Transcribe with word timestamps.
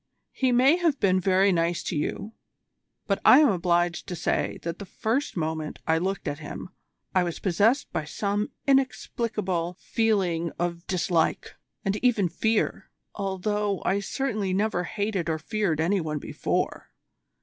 He 0.31 0.51
may 0.51 0.77
have 0.77 0.99
been 0.99 1.19
very 1.19 1.51
nice 1.51 1.83
to 1.83 1.95
you, 1.95 2.33
but 3.05 3.21
I 3.23 3.37
am 3.41 3.49
obliged 3.49 4.07
to 4.07 4.15
say 4.15 4.57
that 4.63 4.79
the 4.79 4.85
first 4.87 5.37
moment 5.37 5.77
I 5.85 5.99
looked 5.99 6.27
at 6.27 6.39
him 6.39 6.69
I 7.13 7.21
was 7.21 7.37
possessed 7.37 7.93
by 7.93 8.05
some 8.05 8.49
inexplicable 8.65 9.77
feeling 9.79 10.53
of 10.57 10.87
dislike, 10.87 11.53
and 11.85 11.97
even 11.97 12.29
fear, 12.29 12.89
although 13.13 13.83
I 13.85 13.99
certainly 13.99 14.55
never 14.55 14.85
hated 14.85 15.29
or 15.29 15.37
feared 15.37 15.79
any 15.79 16.01
one 16.01 16.17
before. 16.17 16.89